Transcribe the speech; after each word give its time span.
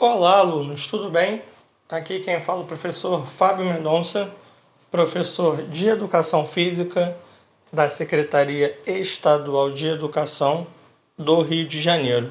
Olá, 0.00 0.38
alunos, 0.38 0.86
tudo 0.86 1.10
bem? 1.10 1.42
Aqui 1.88 2.20
quem 2.20 2.40
fala 2.40 2.60
é 2.60 2.62
o 2.62 2.66
professor 2.68 3.26
Fábio 3.26 3.64
Mendonça, 3.64 4.30
professor 4.92 5.60
de 5.62 5.88
Educação 5.88 6.46
Física 6.46 7.16
da 7.72 7.90
Secretaria 7.90 8.78
Estadual 8.86 9.72
de 9.72 9.88
Educação 9.88 10.68
do 11.18 11.42
Rio 11.42 11.66
de 11.66 11.82
Janeiro. 11.82 12.30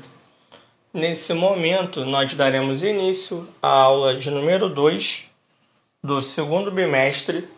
Nesse 0.94 1.34
momento, 1.34 2.06
nós 2.06 2.34
daremos 2.34 2.84
início 2.84 3.46
à 3.62 3.68
aula 3.68 4.16
de 4.16 4.32
número 4.32 4.70
2 4.70 5.26
do 6.02 6.22
segundo 6.22 6.72
bimestre 6.72 7.50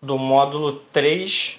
do 0.00 0.16
módulo 0.16 0.74
3 0.92 1.58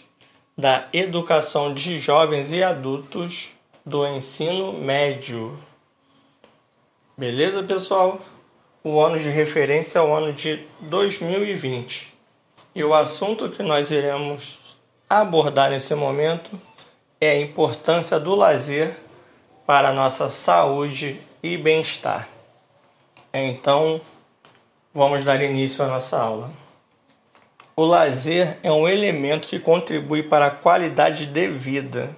da 0.57 0.88
Educação 0.93 1.73
de 1.73 2.00
Jovens 2.00 2.50
e 2.54 2.63
Adultos 2.63 3.50
do 3.86 4.07
Ensino 4.07 4.71
Médio. 4.71 5.59
Beleza, 7.20 7.61
pessoal? 7.61 8.21
O 8.81 8.98
ano 9.02 9.20
de 9.20 9.27
referência 9.27 9.99
é 9.99 10.02
o 10.02 10.16
ano 10.16 10.31
de 10.31 10.66
2020. 10.80 12.13
E 12.73 12.81
o 12.81 12.94
assunto 12.94 13.49
que 13.49 13.61
nós 13.61 13.91
iremos 13.91 14.57
abordar 15.09 15.70
nesse 15.70 15.94
momento 15.94 16.49
é 17.20 17.31
a 17.31 17.41
importância 17.41 18.17
do 18.17 18.34
lazer 18.34 18.95
para 19.67 19.89
a 19.89 19.94
nossa 19.94 20.30
saúde 20.30 21.20
e 21.44 21.58
bem-estar. 21.58 22.30
Então, 23.33 23.99
vamos 24.94 25.22
dar 25.25 25.41
início 25.41 25.83
à 25.83 25.89
nossa 25.89 26.17
aula. 26.17 26.49
O 27.75 27.83
lazer 27.83 28.59
é 28.63 28.72
um 28.72 28.88
elemento 28.88 29.49
que 29.49 29.59
contribui 29.59 30.23
para 30.23 30.45
a 30.45 30.52
qualidade 30.52 31.25
de 31.25 31.49
vida. 31.49 32.16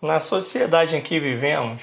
Na 0.00 0.18
sociedade 0.18 0.96
em 0.96 1.02
que 1.02 1.20
vivemos, 1.20 1.82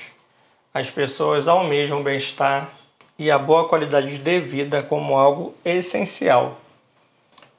as 0.74 0.90
pessoas 0.90 1.48
almejam 1.48 2.02
bem-estar 2.02 2.72
e 3.20 3.30
a 3.30 3.38
boa 3.38 3.68
qualidade 3.68 4.18
de 4.18 4.40
vida 4.40 4.82
como 4.82 5.18
algo 5.18 5.54
essencial. 5.64 6.60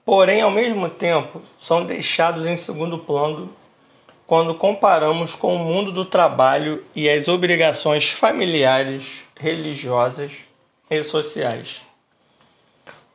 Porém, 0.04 0.40
ao 0.40 0.50
mesmo 0.50 0.88
tempo, 0.88 1.42
são 1.60 1.84
deixados 1.84 2.44
em 2.44 2.56
segundo 2.56 2.98
plano 2.98 3.54
quando 4.26 4.54
comparamos 4.54 5.34
com 5.34 5.54
o 5.54 5.58
mundo 5.58 5.92
do 5.92 6.04
trabalho 6.04 6.82
e 6.94 7.08
as 7.08 7.28
obrigações 7.28 8.08
familiares, 8.08 9.22
religiosas 9.36 10.32
e 10.90 11.04
sociais. 11.04 11.82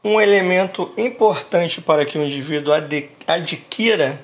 Um 0.03 0.21
elemento 0.21 0.93
importante 0.95 1.81
para 1.81 2.05
que 2.05 2.17
o 2.17 2.23
indivíduo 2.23 2.73
adquira 3.25 4.21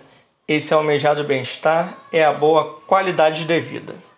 esse 0.47 0.73
almejado 0.73 1.23
bem-estar 1.23 1.97
é 2.11 2.23
a 2.23 2.31
boa 2.31 2.81
qualidade 2.85 3.43
de 3.43 3.59
vida. 3.59 4.12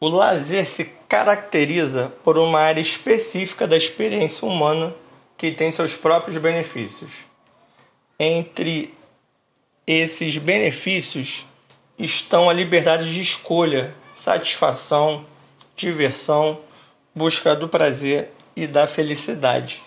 O 0.00 0.06
lazer 0.06 0.66
se 0.66 0.84
caracteriza 1.08 2.12
por 2.22 2.38
uma 2.38 2.60
área 2.60 2.80
específica 2.80 3.66
da 3.66 3.76
experiência 3.76 4.46
humana 4.46 4.94
que 5.36 5.50
tem 5.50 5.72
seus 5.72 5.96
próprios 5.96 6.36
benefícios. 6.38 7.10
Entre 8.18 8.94
esses 9.86 10.38
benefícios 10.38 11.44
estão 11.98 12.48
a 12.48 12.52
liberdade 12.52 13.12
de 13.12 13.20
escolha, 13.20 13.94
satisfação, 14.14 15.24
diversão, 15.76 16.60
busca 17.14 17.56
do 17.56 17.68
prazer 17.68 18.30
e 18.54 18.66
da 18.66 18.86
felicidade. 18.86 19.82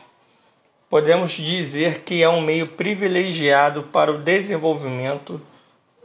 Podemos 0.89 1.31
dizer 1.31 2.01
que 2.01 2.21
é 2.21 2.27
um 2.27 2.41
meio 2.41 2.67
privilegiado 2.67 3.83
para 3.83 4.11
o 4.11 4.17
desenvolvimento 4.17 5.41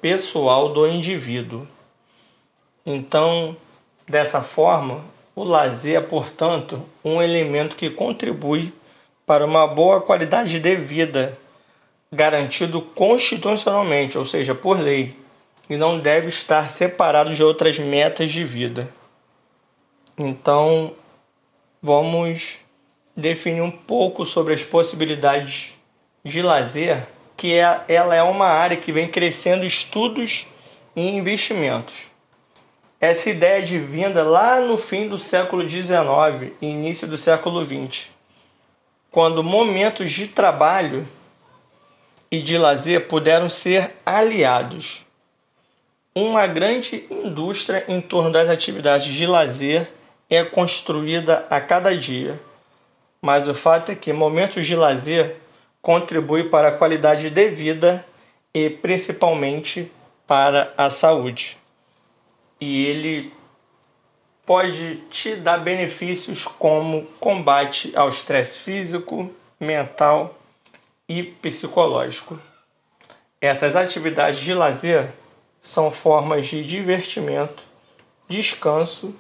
pessoal 0.01 0.73
do 0.73 0.87
indivíduo. 0.87 1.67
Então, 2.85 3.57
dessa 4.09 4.43
forma, 4.43 5.05
o 5.35 5.45
lazer 5.45 5.99
é, 5.99 6.01
portanto, 6.01 6.83
um 7.05 7.21
elemento 7.21 7.77
que 7.77 7.91
contribui 7.91 8.73
para 9.27 9.45
uma 9.45 9.67
boa 9.67 10.01
qualidade 10.01 10.59
de 10.59 10.77
vida 10.77 11.37
garantido 12.11 12.81
constitucionalmente, 12.81 14.17
ou 14.17 14.25
seja, 14.25 14.55
por 14.55 14.79
lei, 14.79 15.15
e 15.69 15.77
não 15.77 15.99
deve 15.99 16.29
estar 16.29 16.71
separado 16.71 17.35
de 17.35 17.43
outras 17.43 17.79
metas 17.79 18.31
de 18.31 18.45
vida. 18.45 18.89
Então, 20.17 20.95
vamos 21.83 22.57
definir 23.15 23.61
um 23.61 23.71
pouco 23.71 24.25
sobre 24.25 24.55
as 24.55 24.63
possibilidades 24.63 25.73
de 26.25 26.41
lazer, 26.41 27.09
que 27.37 27.53
é, 27.53 27.85
ela 27.89 28.15
é 28.15 28.23
uma 28.23 28.47
área 28.47 28.77
que 28.77 28.93
vem 28.93 29.09
crescendo 29.09 29.67
estudos 29.67 30.47
e 30.95 31.09
investimentos. 31.09 32.16
Essa 32.99 33.29
ideia 33.29 33.63
de 33.63 33.79
vinda 33.79 34.23
lá 34.23 34.59
no 34.59 34.79
fim 34.79 35.07
do 35.07 35.19
século 35.19 35.69
XIX 35.69 36.55
e 36.63 36.67
início 36.67 37.07
do 37.07 37.19
século 37.19 37.63
XX, 37.63 38.07
quando 39.11 39.45
momentos 39.45 40.11
de 40.11 40.27
trabalho 40.27 41.07
e 42.31 42.41
de 42.41 42.57
lazer 42.57 43.07
puderam 43.07 43.51
ser 43.51 43.93
aliados. 44.05 45.05
Uma 46.15 46.47
grande 46.47 47.05
indústria 47.11 47.85
em 47.87 48.01
torno 48.01 48.33
das 48.33 48.49
atividades 48.49 49.13
de 49.13 49.27
lazer 49.27 49.91
é 50.31 50.43
construída 50.43 51.47
a 51.51 51.61
cada 51.61 51.95
dia, 51.95 52.41
mas 53.21 53.47
o 53.47 53.53
fato 53.53 53.93
é 53.93 53.95
que 53.95 54.11
momentos 54.11 54.67
de 54.67 54.75
lazer 54.75 55.37
contribuem 55.83 56.49
para 56.49 56.69
a 56.69 56.73
qualidade 56.73 57.29
de 57.29 57.49
vida 57.51 58.07
e 58.55 58.71
principalmente 58.71 59.93
para 60.27 60.73
a 60.79 60.89
saúde. 60.89 61.59
E 62.61 62.87
ele 62.87 63.33
pode 64.47 64.97
te 65.11 65.35
dar 65.35 65.59
benefícios 65.59 66.45
como 66.45 67.05
combate 67.19 67.95
ao 67.97 68.09
estresse 68.09 68.59
físico, 68.59 69.31
mental 69.59 70.39
e 71.09 71.23
psicológico. 71.23 72.39
Essas 73.41 73.75
atividades 73.75 74.41
de 74.41 74.55
lazer 74.55 75.11
são 75.61 75.91
formas 75.91 76.47
de 76.47 76.65
divertimento, 76.65 77.65
descanso 78.29 79.15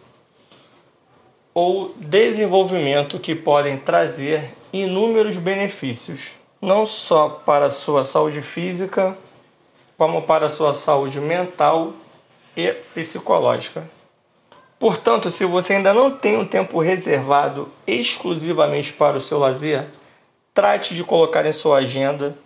ou 1.52 1.94
desenvolvimento 1.96 3.18
que 3.18 3.34
podem 3.34 3.78
trazer 3.78 4.54
inúmeros 4.72 5.36
benefícios, 5.36 6.32
não 6.60 6.86
só 6.86 7.28
para 7.28 7.66
a 7.66 7.70
sua 7.70 8.04
saúde 8.04 8.42
física, 8.42 9.16
como 9.96 10.22
para 10.22 10.46
a 10.46 10.50
sua 10.50 10.74
saúde 10.74 11.20
mental 11.20 11.94
e 12.56 12.72
psicológica. 12.94 13.84
Portanto, 14.78 15.30
se 15.30 15.44
você 15.44 15.74
ainda 15.74 15.92
não 15.92 16.10
tem 16.10 16.36
um 16.36 16.46
tempo 16.46 16.80
reservado 16.80 17.68
exclusivamente 17.86 18.92
para 18.92 19.16
o 19.16 19.20
seu 19.20 19.38
lazer, 19.38 19.86
trate 20.52 20.94
de 20.94 21.04
colocar 21.04 21.44
em 21.46 21.52
sua 21.52 21.78
agenda 21.78 22.36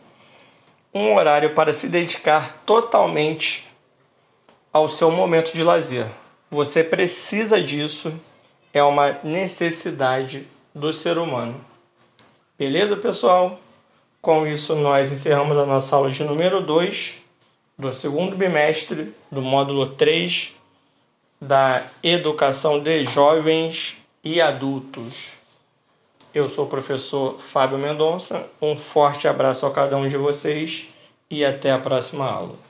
um 0.93 1.15
horário 1.15 1.55
para 1.55 1.73
se 1.73 1.89
dedicar 1.89 2.63
totalmente 2.67 3.69
ao 4.73 4.89
seu 4.89 5.11
momento 5.11 5.53
de 5.53 5.63
lazer. 5.63 6.07
Você 6.51 6.83
precisa 6.83 7.63
disso, 7.63 8.13
é 8.73 8.83
uma 8.83 9.19
necessidade 9.23 10.47
do 10.75 10.93
ser 10.93 11.19
humano. 11.19 11.61
Beleza, 12.59 12.97
pessoal? 12.97 13.59
Com 14.21 14.47
isso, 14.47 14.75
nós 14.75 15.11
encerramos 15.11 15.57
a 15.57 15.65
nossa 15.65 15.97
aula 15.97 16.11
de 16.11 16.23
número 16.23 16.61
2 16.61 17.15
do 17.81 17.95
segundo 17.95 18.37
bimestre 18.37 19.15
do 19.33 19.41
módulo 19.41 19.95
3 19.95 20.55
da 21.41 21.87
Educação 22.03 22.79
de 22.79 23.05
Jovens 23.05 23.97
e 24.23 24.39
Adultos. 24.39 25.31
Eu 26.35 26.51
sou 26.51 26.67
o 26.67 26.69
professor 26.69 27.41
Fábio 27.41 27.79
Mendonça. 27.79 28.47
Um 28.61 28.77
forte 28.77 29.27
abraço 29.27 29.65
a 29.65 29.71
cada 29.71 29.97
um 29.97 30.07
de 30.07 30.19
vocês 30.19 30.89
e 31.31 31.43
até 31.43 31.73
a 31.73 31.79
próxima 31.79 32.31
aula. 32.31 32.70